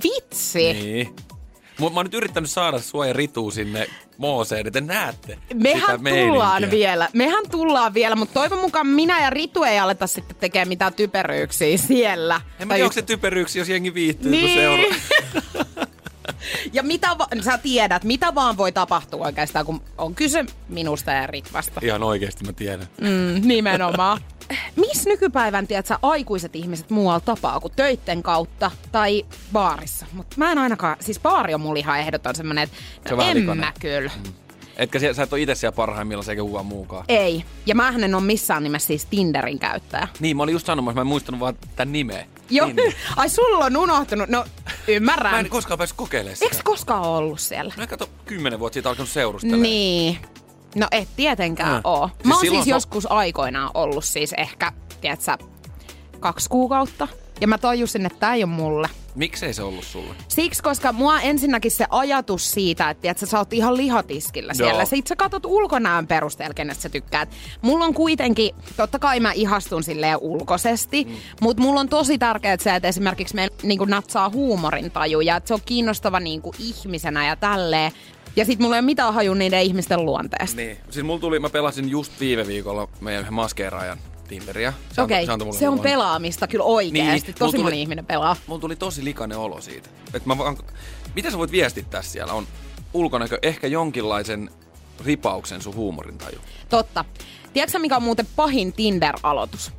[0.05, 0.73] Vitsi.
[0.73, 1.17] Niin.
[1.81, 3.87] Mä oon nyt yrittänyt saada sua ja Ritu sinne
[4.19, 9.65] Mooseen, että näette Mehän tullaan vielä, mehän tullaan vielä, mutta toivon mukaan minä ja Ritu
[9.65, 12.41] ei aleta sitten tekemään mitään typeryyksiä siellä.
[12.61, 14.45] En mä tiedä, onko se typeryyksiä, jos jengi viihtyy, niin.
[14.45, 15.87] kun seuraa.
[16.73, 21.27] Ja mitä va- sä tiedät, mitä vaan voi tapahtua oikeastaan, kun on kyse minusta ja
[21.27, 21.81] Ritvasta.
[21.85, 22.87] Ihan oikeasti mä tiedän.
[23.01, 24.21] Mm, nimenomaan.
[24.77, 30.07] Missä nykypäivän, tiedät sä, aikuiset ihmiset muualla tapaa kuin töitten kautta tai baarissa?
[30.13, 32.77] Mutta mä en ainakaan, siis baari on mulla ihan ehdoton semmonen, että
[33.09, 33.57] se en likainen.
[33.57, 34.11] mä kyllä.
[34.25, 34.33] Mm.
[34.77, 37.05] Etkä sä et ole itse siellä parhaimmillaan sekä kukaan muukaan.
[37.09, 37.45] Ei.
[37.67, 40.09] Ja mä en ole missään nimessä siis Tinderin käyttäjä.
[40.21, 42.27] Niin, mä olin just sanomassa, mä en muistanut vaan tämän nimeä.
[42.51, 42.69] Joo.
[43.17, 44.29] Ai sulla on unohtunut.
[44.29, 44.45] No,
[44.89, 45.33] ymmärrän.
[45.33, 46.47] Mä en koskaan päässyt kokeilemaan sitä.
[46.47, 47.75] Eikö koskaan ollut siellä?
[47.77, 49.57] Mä kato, kymmenen vuotta siitä alkanut seurustella.
[49.57, 50.19] Niin.
[50.75, 51.81] No et tietenkään äh.
[51.85, 52.11] oo.
[52.25, 55.39] Mä oon siis, siis joskus aikoinaan ollut siis ehkä, tiedätkö,
[56.21, 57.09] kaksi kuukautta.
[57.41, 58.89] Ja mä tajusin, että tää ei ole mulle.
[59.17, 60.15] Miksei se ollut sulle?
[60.29, 64.69] Siksi, koska mua ensinnäkin se ajatus siitä, että, että sä oot ihan lihatiskillä Joo.
[64.69, 64.85] siellä.
[64.85, 67.29] Sitten sä katot ulkonäön perusteella, kenestä sä tykkäät.
[67.63, 71.15] Mulla on kuitenkin, totta kai mä ihastun silleen ulkoisesti, mm.
[71.41, 75.49] mutta mulla on tosi tärkeää se, että esimerkiksi me niin natsaa huumorin taju ja että
[75.49, 77.93] se on kiinnostava niin ihmisenä ja tälleen.
[78.37, 80.57] Ja sit mulla ei ole mitään haju niiden ihmisten luonteesta.
[80.57, 80.77] Niin.
[80.91, 83.99] Siis mulla tuli, mä pelasin just viime viikolla meidän maskeeraajan
[84.29, 84.73] Tinderiä.
[84.99, 85.53] Okei, okay.
[85.53, 87.27] se, se on pelaamista kyllä oikeasti.
[87.27, 88.37] Niin, tosi moni ihminen pelaa.
[88.47, 89.89] Mulla tuli tosi likainen olo siitä.
[90.15, 90.57] Et mä vaan,
[91.15, 92.33] miten sä voit viestittää siellä?
[92.33, 92.47] On
[92.93, 94.51] ulkonäkö ehkä jonkinlaisen
[95.05, 96.39] ripauksen sun huumorintaju.
[96.69, 97.05] Totta.
[97.53, 99.73] Tiedätkö mikä on muuten pahin Tinder-aloitus?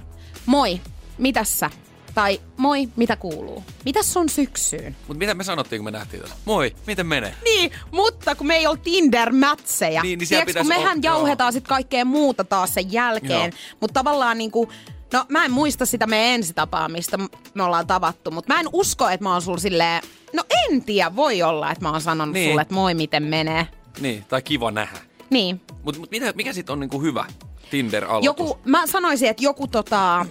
[0.45, 0.81] Moi,
[1.17, 1.69] mitäs sä?
[2.17, 3.63] Tai moi, mitä kuuluu?
[3.85, 4.95] Mitäs sun syksyyn?
[5.07, 6.35] Mutta mitä me sanottiin, kun me nähtiin tässä?
[6.45, 7.33] Moi, miten menee?
[7.43, 10.01] Niin, mutta kun me ei ole Tinder-mätsejä.
[10.01, 13.53] Niin, niin Tiedätkö, kun mehän o- jauhetaan sitten kaikkea muuta taas sen jälkeen.
[13.79, 14.71] Mutta tavallaan niinku,
[15.13, 17.17] No mä en muista sitä meidän ensitapaamista,
[17.53, 20.03] me ollaan tavattu, mutta mä en usko, että mä oon sulla silleen...
[20.33, 22.41] No en tiedä, voi olla, että mä oon sanonut Niin.
[22.41, 22.51] niin.
[22.51, 23.67] sulle, että moi miten menee.
[23.99, 24.97] Niin, tai kiva nähdä.
[25.29, 25.61] Niin.
[25.83, 27.25] Mutta mut mikä, mikä sitten on niinku hyvä
[27.69, 28.25] Tinder-aloitus?
[28.25, 30.25] Joku, mä sanoisin, että joku tota,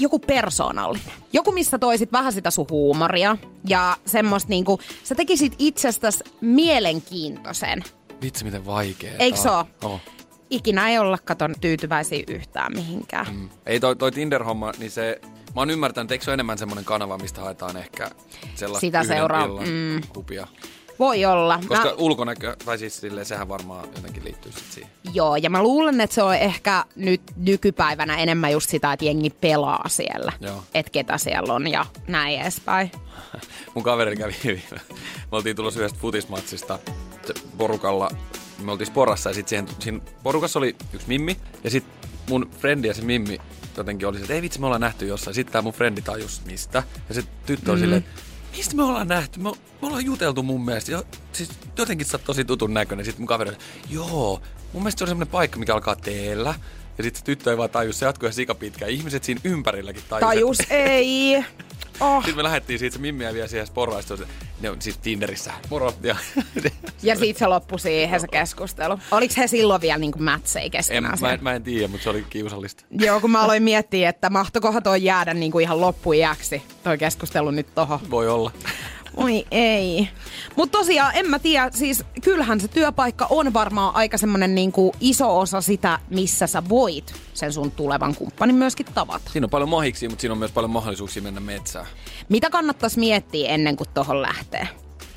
[0.00, 1.12] joku persoonallinen.
[1.32, 3.36] Joku, missä toisit vähän sitä sun huumoria
[3.68, 7.84] ja semmoista niinku, sä tekisit itsestäsi mielenkiintoisen.
[8.22, 9.12] Vitsi, miten vaikea.
[9.18, 9.48] Eikö se?
[9.84, 10.00] Oh.
[10.50, 13.26] Ikinä ei olla katon tyytyväisiä yhtään mihinkään.
[13.34, 13.48] Mm.
[13.66, 15.20] Ei toi, toi Tinder-homma, niin se...
[15.54, 18.10] Mä oon ymmärtänyt, että eikö se ole enemmän semmoinen kanava, mistä haetaan ehkä
[18.54, 20.00] sellaista Sitä seuraa, mm.
[20.14, 20.46] kupia.
[21.00, 21.60] Voi olla.
[21.68, 24.90] Koska Mä, ulkonäkö, tai siis silleen, sehän varmaan jotenkin liittyy sit siihen.
[25.14, 29.30] joo, ja mä luulen, että se on ehkä nyt nykypäivänä enemmän just sitä, että jengi
[29.30, 30.32] pelaa siellä.
[30.40, 30.62] Joo.
[30.74, 32.90] Että ketä siellä on ja näin edespäin.
[33.74, 34.80] Mun kaveri kävi viime.
[35.00, 36.78] Me oltiin tulossa yhdestä futismatsista
[37.58, 38.10] porukalla.
[38.62, 41.36] Me oltiin sporassa ja sitten siihen, siinä porukassa oli yksi mimmi.
[41.64, 43.38] Ja sitten mun frendi ja se mimmi
[43.76, 45.34] jotenkin oli se, että ei vitsi, me ollaan nähty jossain.
[45.34, 46.82] Sitten tää mun frendi tajus mistä.
[47.08, 47.84] Ja se tyttö oli mm.
[47.84, 48.04] silleen,
[48.56, 49.40] mistä me ollaan nähty?
[49.40, 49.50] Me,
[49.82, 50.92] me ollaan juteltu mun mielestä.
[50.92, 53.04] Jo, siis jotenkin sä oot tosi tutun näköinen.
[53.04, 53.56] Sitten mun kaveri
[53.90, 56.54] joo, mun mielestä se on semmoinen paikka, mikä alkaa teellä.
[56.98, 58.90] Ja sitten tyttö ei vaan tajus, se jatkuu ihan sikapitkään.
[58.90, 60.20] Ihmiset siinä ympärilläkin tajus.
[60.28, 61.34] Tajus ei.
[62.00, 62.22] Oh.
[62.22, 63.66] sitten me lähdettiin siitä, se Mimmi vielä siihen
[64.20, 64.26] ja
[64.60, 65.94] ne on siis Tinderissä, moro.
[66.02, 66.16] Ja,
[67.02, 68.98] Ja siitä se loppui siihen se keskustelu.
[69.10, 71.34] Oliko he silloin vielä niin mätsei en, keskenään mä, siellä?
[71.34, 72.84] en, mä en tiedä, mutta se oli kiusallista.
[73.06, 77.50] Joo, kun mä aloin miettiä, että mahtokohan toi jäädä niin kuin ihan loppuiäksi, toi keskustelu
[77.50, 78.00] nyt tohon.
[78.10, 78.50] Voi olla.
[79.16, 80.08] Oi ei.
[80.56, 85.38] Mutta tosiaan, en mä tiedä, siis kyllähän se työpaikka on varmaan aika semmonen niinku iso
[85.38, 89.30] osa sitä, missä sä voit sen sun tulevan kumppanin myöskin tavata.
[89.30, 91.86] Siinä on paljon mahiksi, mutta siinä on myös paljon mahdollisuuksia mennä metsään.
[92.28, 94.68] Mitä kannattaisi miettiä ennen kuin tohon lähtee?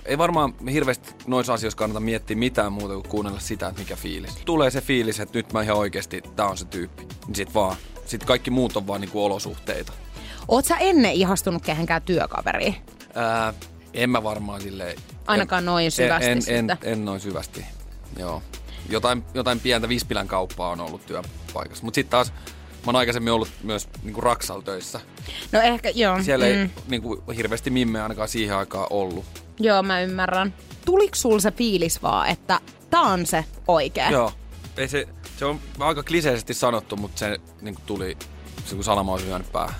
[0.06, 4.36] Ei varmaan hirveästi noissa asioissa kannata miettiä mitään muuta kuin kuunnella sitä, että mikä fiilis.
[4.46, 7.08] Tulee se fiilis, että nyt mä ihan oikeasti, tää on se tyyppi.
[7.28, 7.76] Niin sit vaan.
[8.06, 9.94] Sitten kaikki muut on vaan niinku olosuhteita.
[10.48, 12.76] Oot sä ennen ihastunut kehenkään työkaveriin?
[13.16, 13.54] Ää,
[13.94, 14.98] en mä varmaan silleen...
[15.28, 16.78] Ainakaan noin syvästi en, en, sitten.
[16.84, 17.66] en noin syvästi,
[18.18, 18.44] joo.
[18.90, 21.84] Jotain, jotain pientä Vispilän kauppaa on ollut työpaikassa.
[21.84, 22.34] Mutta sitten taas
[22.86, 25.00] mä oon aikaisemmin ollut myös niinku Raksal töissä.
[25.52, 26.24] No ehkä, joo.
[26.24, 26.52] Siellä mm.
[26.52, 29.26] ei niinku, hirveästi mimmeä ainakaan siihen aikaan ollut.
[29.60, 30.54] Joo, mä ymmärrän.
[30.86, 34.12] Tuliko sul se fiilis vaan, että tää on se oikea?
[34.12, 34.32] Joo.
[34.78, 38.18] Ei se, se on aika kliseisesti sanottu, mutta se niinku tuli,
[38.66, 39.76] se kun salama olisi lyönyt päähän.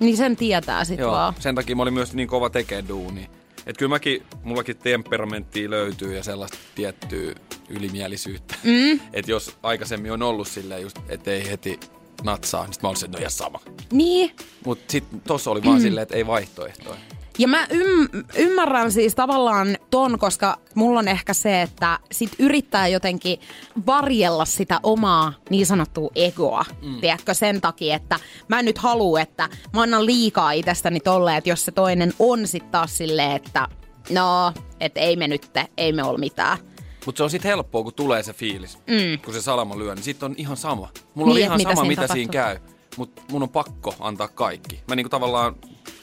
[0.00, 1.34] Niin sen tietää sit Joo, vaan.
[1.38, 3.30] sen takia mä olin myös niin kova tekee duuni.
[3.66, 7.34] Et kyllä mäkin, mullakin temperamenttia löytyy ja sellaista tiettyä
[7.68, 8.54] ylimielisyyttä.
[8.64, 9.00] Mm.
[9.12, 11.80] Et jos aikaisemmin on ollut silleen just, ettei heti
[12.22, 13.60] natsaa, niin sit mä olisin, että no ihan sama.
[13.92, 14.32] Niin,
[14.64, 15.82] Mut sit tossa oli vaan mm.
[15.82, 16.96] silleen, että ei vaihtoehtoja.
[17.40, 22.88] Ja mä ym- ymmärrän siis tavallaan ton, koska mulla on ehkä se, että sit yrittää
[22.88, 23.40] jotenkin
[23.86, 26.64] varjella sitä omaa niin sanottua egoa.
[26.82, 27.00] Mm.
[27.00, 31.50] Tiedätkö, sen takia, että mä en nyt halua, että mä annan liikaa itsestäni tolle, että
[31.50, 33.68] jos se toinen on sit taas silleen, että
[34.10, 36.58] no, et ei me nyt, ei me ole mitään.
[37.06, 39.18] Mutta se on sitten helppoa, kun tulee se fiilis, mm.
[39.24, 40.88] kun se salama lyö, niin sitten on ihan sama.
[41.14, 42.14] Mulla Niin, on ihan mitä sama, siinä mitä tapahtuu.
[42.14, 42.58] siinä käy,
[42.96, 44.80] mutta mun on pakko antaa kaikki.
[44.88, 45.54] Mä niinku tavallaan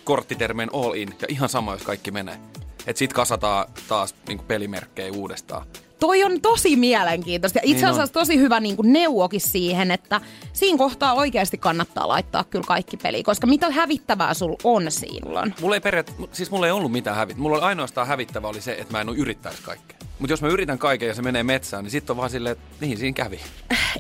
[0.08, 2.39] korttitermeen all in, ja ihan sama, jos kaikki menee.
[2.88, 5.67] Et sit kasataan taas niinku pelimerkkejä uudestaan.
[5.99, 10.21] Toi on tosi mielenkiintoista itse Niin asiassa tosi hyvä niin kuin neuvokin siihen, että
[10.53, 15.55] siinä kohtaa oikeasti kannattaa laittaa kyllä kaikki peliin, koska mitä hävittävää sul on silloin.
[15.62, 17.43] Mulla ei periaat, siis mulla ei ollut mitään hävittävää.
[17.43, 19.97] Mulla oli ainoastaan hävittävä oli se, että mä en yrittäisi kaikkea.
[20.19, 22.86] Mutta jos mä yritän kaiken ja se menee metsään, niin sitten on vaan silleen, että
[22.86, 23.39] niin siinä kävi.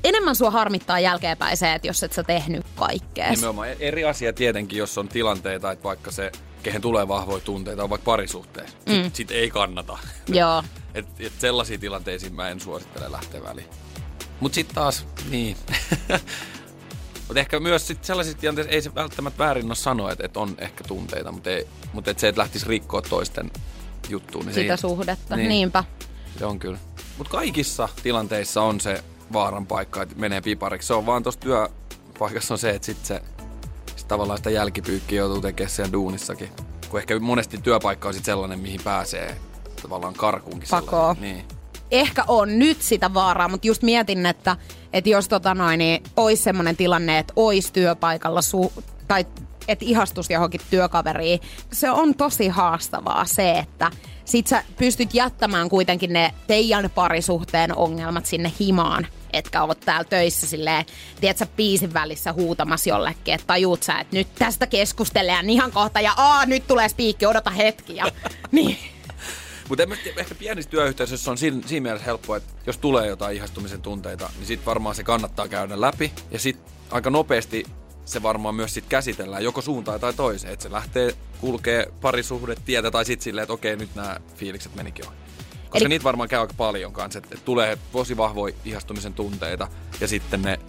[0.03, 3.31] Enemmän sua harmittaa jälkeenpäin se, että jos et sä tehnyt kaikkea.
[3.31, 6.31] Nimenomaan eri asia tietenkin, jos on tilanteita, että vaikka se,
[6.67, 8.77] kehen tulee vahvoja tunteita, on vaikka parisuhteessa.
[8.89, 9.11] Mm.
[9.13, 9.97] sit ei kannata.
[10.27, 10.63] Joo.
[10.93, 13.67] Et, et sellaisiin tilanteisiin mä en suosittele lähteä väliin.
[14.39, 15.57] Mut sitten taas, niin.
[17.27, 20.55] mutta ehkä myös sit sellaisissa tilanteissa ei se välttämättä väärin ole sanoa, että et on
[20.57, 21.49] ehkä tunteita, mutta
[21.93, 23.51] mut et se, että lähtisi rikkoa toisten
[24.09, 24.45] juttuun.
[24.45, 25.49] Niin se Sitä ei- suhdetta, Niin.
[25.49, 25.83] niinpä.
[26.39, 26.77] Se on kyllä.
[27.17, 29.03] Mutta kaikissa tilanteissa on se
[29.33, 30.87] vaaran paikka, että menee pipariksi.
[30.87, 33.21] Se on vaan tuossa työpaikassa on se, että sit se
[34.07, 36.49] tavallaan sitä jälkipyykkiä joutuu tekemään siellä duunissakin.
[36.89, 39.37] Kun ehkä monesti työpaikka on sit sellainen, mihin pääsee
[39.81, 40.69] tavallaan karkuunkin.
[40.69, 41.15] Pakoon.
[41.15, 41.45] sellainen.
[41.47, 41.57] Niin.
[41.91, 44.57] Ehkä on nyt sitä vaaraa, mutta just mietin, että,
[44.93, 49.25] että jos tota noin, niin olisi semmoinen tilanne, että olisi työpaikalla su- tai
[49.67, 51.39] että ihastus johonkin työkaveriin,
[51.71, 53.91] se on tosi haastavaa se, että
[54.25, 60.47] sit sä pystyt jättämään kuitenkin ne teidän parisuhteen ongelmat sinne himaan, etkä oot täällä töissä
[60.47, 60.85] silleen,
[61.21, 66.13] tiedätkö, biisin välissä huutamassa jollekin, että tajuut sä, että nyt tästä keskustellaan ihan kohta ja
[66.17, 68.05] aa, nyt tulee spiikki, odota hetki ja
[68.51, 68.77] niin.
[69.69, 69.83] Mutta
[70.17, 74.45] ehkä pienissä työyhteisöissä on siinä, siinä mielessä helppoa, että jos tulee jotain ihastumisen tunteita, niin
[74.45, 76.11] sitten varmaan se kannattaa käydä läpi.
[76.31, 77.65] Ja sitten aika nopeasti
[78.05, 80.53] se varmaan myös sit käsitellään joko suuntaan tai toiseen.
[80.53, 85.26] Että se lähtee kulkee parisuhdetietä tai sitten silleen, että okei, nyt nämä fiilikset menikin ohi.
[85.69, 89.67] Koska Eli- niitä varmaan käy aika paljon kanssa, että, tulee tosi vahvoja ihastumisen tunteita
[90.01, 90.59] ja sitten ne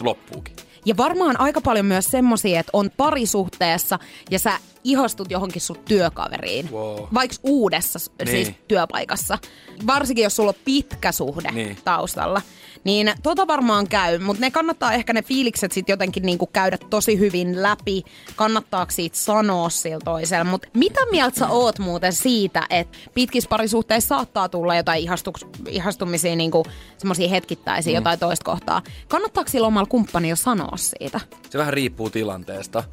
[0.00, 0.56] loppuukin.
[0.84, 3.98] Ja varmaan aika paljon myös semmosia, että on parisuhteessa
[4.30, 6.70] ja sä ihastut johonkin sun työkaveriin.
[6.72, 6.98] Wow.
[7.14, 8.28] Vaikka uudessa niin.
[8.28, 9.38] siis työpaikassa.
[9.86, 11.76] Varsinkin jos sulla on pitkä suhde Niin.
[11.84, 12.42] taustalla.
[12.84, 17.18] Niin tota varmaan käy, mutta ne kannattaa ehkä ne fiilikset sitten jotenkin niinku käydä tosi
[17.18, 18.02] hyvin läpi.
[18.36, 20.44] Kannattaako siitä sanoa sillä toisella.
[20.44, 26.36] Mutta mitä mieltä sä oot muuten siitä, että pitkissä parisuhteissa saattaa tulla jotain ihastuks, ihastumisia,
[26.36, 26.64] niinku
[26.98, 27.94] semmoisia hetkittäisiä mm.
[27.94, 28.82] jotain toista kohtaa.
[29.08, 31.20] Kannattaako sillä omalla kumppanilla sanoa siitä?
[31.50, 32.84] Se vähän riippuu tilanteesta.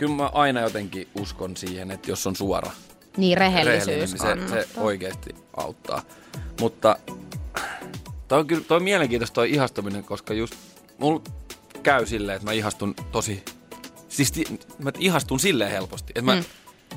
[0.00, 2.70] Kyllä mä aina jotenkin uskon siihen, että jos on suora,
[3.16, 6.02] Niin rehellisyys rehellinen, niin se, se oikeasti auttaa.
[6.60, 6.96] Mutta
[8.28, 10.54] toi on kyllä toi on mielenkiintoista toi ihastuminen, koska just
[10.98, 11.22] mulla
[11.82, 13.44] käy silleen, että mä ihastun tosi...
[14.08, 14.32] Siis
[14.78, 16.44] mä ihastun silleen helposti, että mä mm.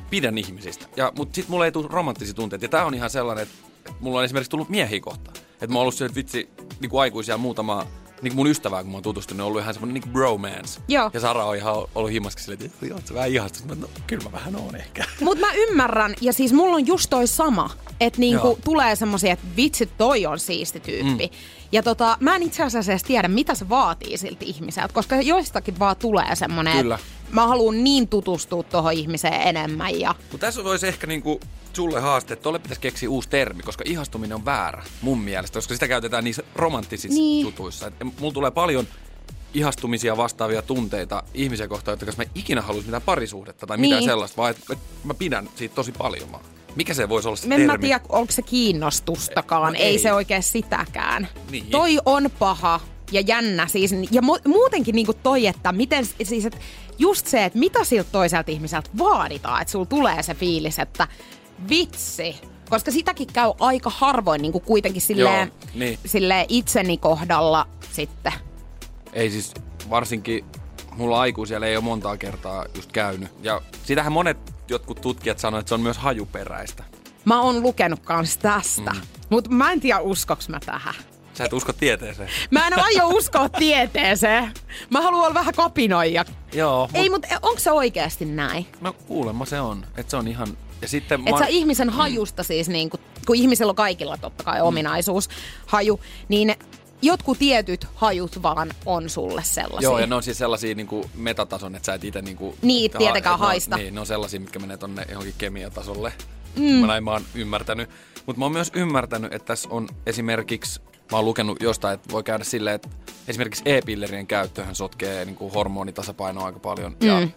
[0.09, 0.85] pidän ihmisistä.
[0.95, 2.65] Ja, mutta sit mulla ei tule romanttisia tunteita.
[2.65, 3.55] Ja tää on ihan sellainen, että
[3.99, 5.37] mulla on esimerkiksi tullut miehiä kohtaan.
[5.37, 7.87] Että mä oon ollut se, että vitsi, niin kuin aikuisia muutama
[8.23, 10.81] niin mun ystävää, kun mä oon tutustunut, on ollut ihan semmoinen niin bromance.
[10.87, 11.11] Joo.
[11.13, 13.65] Ja Sara on ihan ollut himmaskin silleen, että joo, sä vähän ihastut.
[13.65, 15.05] Mä, no, kyllä mä vähän oon ehkä.
[15.21, 18.59] Mutta mä ymmärrän, ja siis mulla on just toi sama, että niinku Joo.
[18.63, 21.27] tulee semmosia, että vitsi toi on siisti tyyppi.
[21.27, 21.37] Mm.
[21.71, 25.79] Ja tota, mä en itse asiassa edes tiedä, mitä se vaatii siltä ihmiseltä, koska joistakin
[25.79, 26.95] vaan tulee semmonen, Kyllä.
[26.95, 29.99] että mä haluan niin tutustua tuohon ihmiseen enemmän.
[29.99, 31.39] Ja Mutta tässä olisi ehkä niinku
[31.73, 35.73] sulle haaste, että tolle pitäisi keksiä uusi termi, koska ihastuminen on väärä mun mielestä, koska
[35.73, 37.45] sitä käytetään niissä romanttisissa Niin.
[37.45, 37.87] jutuissa.
[37.87, 38.87] Et mulla tulee paljon
[39.53, 44.09] ihastumisia vastaavia tunteita ihmisiä kohtaan, että mä ikinä haluaisin mitään parisuhdetta tai mitään Niin.
[44.09, 46.43] sellaista, vaan että et mä pidän siitä tosi paljon vaan.
[46.75, 47.65] Mikä se voisi olla se en termi?
[47.67, 49.85] mä tiedä, onko se kiinnostustakaan, No ei.
[49.85, 49.99] ei.
[49.99, 51.27] se oikein sitäkään.
[51.51, 51.65] Niin.
[51.65, 52.79] Toi on paha
[53.11, 53.91] ja jännä siis.
[54.11, 56.57] Ja mu- muutenkin niinku toi, että miten siis, et
[56.97, 61.07] just se, että mitä siltä toiselta ihmiseltä vaaditaan, että sulla tulee se fiilis, että
[61.69, 62.35] vitsi.
[62.69, 65.99] Koska sitäkin käy aika harvoin niin kuin kuitenkin silleen, Joo, niin.
[66.05, 68.33] silleen itseni kohdalla sitten.
[69.13, 69.53] Ei siis
[69.89, 70.45] varsinkin
[70.97, 73.29] mulla aikuisella ei ole montaa kertaa just käynyt.
[73.41, 74.37] Ja sitähän monet
[74.69, 76.83] jotkut tutkijat sanoivat, että se on myös hajuperäistä.
[77.25, 79.01] Mä oon lukenut kans tästä, mm.
[79.29, 80.95] mutta mä en tiedä uskoks mä tähän.
[81.33, 82.29] Sä et usko tieteeseen.
[82.51, 84.51] Mä en aio uskoa tieteeseen.
[84.89, 86.25] Mä haluan olla vähän kapinoija.
[86.53, 86.89] Joo.
[86.93, 88.67] Ei, mutta onko se oikeasti näin?
[88.81, 89.85] No kuulemma se on.
[89.97, 90.47] Että se on ihan...
[90.81, 94.61] Ja sitten Että sä ihmisen hajusta siis, niin kun, kun ihmisellä on kaikilla totta kai
[94.61, 95.29] ominaisuus,
[95.65, 96.55] haju, niin
[97.01, 99.89] jotkut tietyt hajut vaan on sulle sellaisia.
[99.89, 102.55] Joo, ja ne on siis sellaisia niin kuin metatason, että sä et itse niin kuin...
[102.61, 103.77] Niin, tietenkään et ne on- haista.
[103.77, 106.13] Niin, ne on sellaisia, mitkä menee tonne johonkin kemiatasolle.
[106.55, 106.63] Mm.
[106.63, 107.89] Mä näin mä oon ymmärtänyt.
[108.25, 110.81] Mutta mä oon myös ymmärtänyt, että tässä on esimerkiksi...
[111.11, 112.89] Mä oon lukenut jostain, että voi käydä silleen, että
[113.27, 116.97] esimerkiksi e-pillerien käyttöhän sotkee niin kuin hormonitasapainoa aika paljon.
[117.01, 117.07] Mm.
[117.07, 117.27] Ja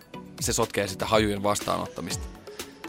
[0.41, 2.27] se sotkee sitä hajujen vastaanottamista.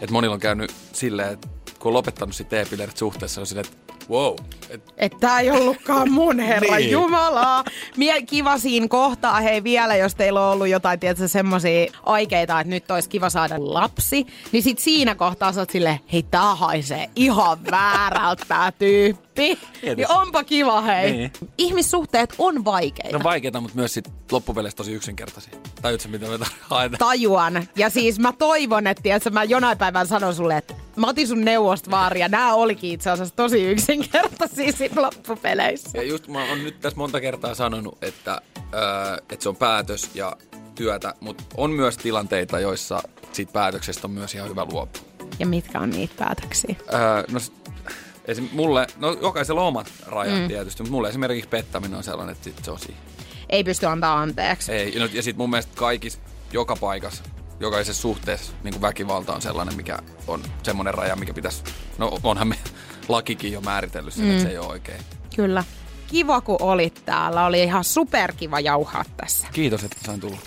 [0.02, 1.48] Et monilla on käynyt silleen, että
[1.80, 4.36] kun on lopettanut sitten e-pillerit suhteessa, on silleen, että wow.
[4.70, 6.91] Et, Että ei ollutkaan mun herra Niin.
[6.91, 7.63] Jumala.
[7.98, 12.70] Mie kiva siinä kohtaa, hei vielä, jos teillä on ollut jotain, tietysti semmosia aikeita, että
[12.70, 14.28] nyt olisi kiva saada lapsi.
[14.52, 19.60] Niin sit siinä kohtaa sä oot silleen, hei tää haisee ihan väärältä tää tyyppi.
[19.96, 21.12] Niin onpa kiva hei.
[21.12, 21.32] Niin.
[21.58, 23.10] Ihmissuhteet on vaikeita.
[23.12, 25.54] ne on vaikeita, mutta myös sit loppupeleissä tosi yksinkertaisia.
[25.82, 27.00] Tajutko sä, mitä me tar- haetaan?
[27.00, 27.67] tajuan.
[27.76, 31.46] Ja siis mä toivon, että tiedätkö, mä jonain päivän sanon sulle, että mä otin sun
[31.46, 32.28] neuvosta vaaria.
[32.28, 35.98] Nää olikin itse asiassa tosi yksinkertaisia sit loppupeleissä.
[35.98, 38.42] Ja just mä oon nyt tässä monta kertaa sanonut, että,
[38.74, 40.38] öö, että se on päätös ja
[40.76, 45.02] työtä, mutta on myös tilanteita, joissa siitä päätöksestä on myös ihan hyvä luopua.
[45.40, 46.76] Ja mitkä on niitä päätöksiä?
[46.94, 47.40] Öö, no,
[48.26, 50.48] esim, mulle, no jokaisella on omat rajat mm.
[50.48, 53.00] tietysti, mutta mulle esimerkiksi pettäminen on sellainen, että sit se on siinä.
[53.50, 54.72] Ei pysty antaa anteeksi.
[54.72, 56.20] Ei, no- ja sitten mun mielestä kaikissa,
[56.52, 57.24] joka paikassa,
[57.60, 61.63] jokaisessa suhteessa niin kuin väkivalta on sellainen, mikä on semmoinen raja, mikä pitäisi,
[61.98, 62.56] no onhan me
[63.10, 64.32] lakikin jo määritellyt sen, mm.
[64.32, 65.02] että se ei ole oikein.
[65.36, 65.63] Kyllä.
[66.08, 67.46] Kiva, kun olit täällä.
[67.46, 69.48] Oli ihan superkiva jauhaa tässä.
[69.54, 70.38] Kiitos, että sain tulla.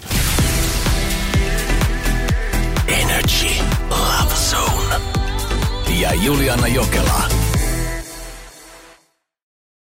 [2.89, 5.01] Energy Love Zone.
[6.01, 7.50] Ja Juliana Jokela